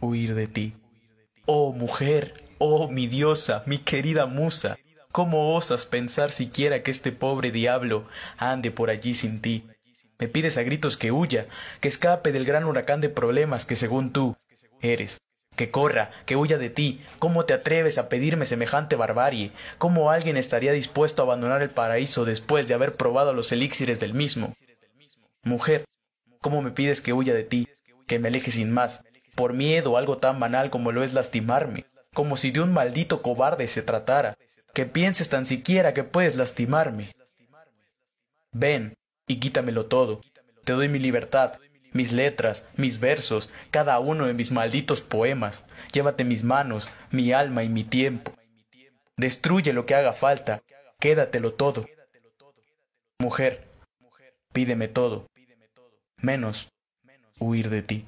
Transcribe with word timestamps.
huir 0.00 0.34
de 0.34 0.46
ti. 0.46 0.74
Oh 1.46 1.72
mujer, 1.72 2.34
oh 2.58 2.88
mi 2.88 3.06
diosa, 3.06 3.62
mi 3.66 3.78
querida 3.78 4.26
musa, 4.26 4.78
¿cómo 5.12 5.54
osas 5.54 5.86
pensar 5.86 6.32
siquiera 6.32 6.82
que 6.82 6.90
este 6.90 7.12
pobre 7.12 7.50
diablo 7.50 8.06
ande 8.36 8.70
por 8.70 8.90
allí 8.90 9.14
sin 9.14 9.40
ti? 9.40 9.64
Me 10.18 10.28
pides 10.28 10.56
a 10.56 10.62
gritos 10.62 10.96
que 10.96 11.12
huya, 11.12 11.46
que 11.80 11.88
escape 11.88 12.32
del 12.32 12.44
gran 12.44 12.64
huracán 12.64 13.00
de 13.00 13.10
problemas 13.10 13.66
que 13.66 13.76
según 13.76 14.12
tú 14.12 14.36
eres. 14.80 15.18
Que 15.56 15.70
corra, 15.70 16.10
que 16.26 16.36
huya 16.36 16.58
de 16.58 16.68
ti. 16.68 17.00
¿Cómo 17.18 17.46
te 17.46 17.54
atreves 17.54 17.96
a 17.96 18.10
pedirme 18.10 18.44
semejante 18.44 18.94
barbarie? 18.96 19.52
¿Cómo 19.78 20.10
alguien 20.10 20.36
estaría 20.36 20.72
dispuesto 20.72 21.22
a 21.22 21.24
abandonar 21.24 21.62
el 21.62 21.70
paraíso 21.70 22.26
después 22.26 22.68
de 22.68 22.74
haber 22.74 22.94
probado 22.96 23.32
los 23.32 23.52
elixires 23.52 23.98
del 24.00 24.12
mismo? 24.12 24.52
Mujer, 25.42 25.84
¿cómo 26.40 26.60
me 26.60 26.72
pides 26.72 27.00
que 27.00 27.14
huya 27.14 27.32
de 27.32 27.44
ti, 27.44 27.68
que 28.06 28.18
me 28.18 28.28
aleje 28.28 28.50
sin 28.50 28.70
más, 28.70 29.02
por 29.36 29.52
miedo 29.52 29.94
a 29.94 30.00
algo 30.00 30.18
tan 30.18 30.40
banal 30.40 30.70
como 30.70 30.90
lo 30.90 31.04
es 31.04 31.12
lastimarme, 31.12 31.84
como 32.12 32.36
si 32.36 32.50
de 32.50 32.60
un 32.60 32.72
maldito 32.72 33.22
cobarde 33.22 33.68
se 33.68 33.82
tratara, 33.82 34.36
que 34.74 34.86
pienses 34.86 35.28
tan 35.28 35.46
siquiera 35.46 35.94
que 35.94 36.02
puedes 36.02 36.34
lastimarme? 36.34 37.14
Ven 38.52 38.94
y 39.28 39.38
quítamelo 39.38 39.86
todo. 39.86 40.22
Te 40.64 40.72
doy 40.72 40.88
mi 40.88 40.98
libertad, 40.98 41.58
mis 41.92 42.12
letras, 42.12 42.66
mis 42.76 42.98
versos, 42.98 43.50
cada 43.70 43.98
uno 44.00 44.26
de 44.26 44.34
mis 44.34 44.50
malditos 44.50 45.02
poemas. 45.02 45.62
Llévate 45.92 46.24
mis 46.24 46.42
manos, 46.42 46.88
mi 47.10 47.32
alma 47.32 47.62
y 47.62 47.68
mi 47.68 47.84
tiempo. 47.84 48.32
Destruye 49.16 49.72
lo 49.72 49.86
que 49.86 49.94
haga 49.94 50.12
falta, 50.12 50.62
quédatelo 50.98 51.54
todo. 51.54 51.86
Mujer, 53.18 53.66
pídeme 54.52 54.88
todo, 54.88 55.26
menos 56.16 56.68
huir 57.38 57.70
de 57.70 57.82
ti. 57.82 58.06